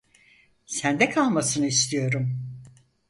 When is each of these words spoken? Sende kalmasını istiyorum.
Sende 0.65 1.09
kalmasını 1.09 1.67
istiyorum. 1.67 2.37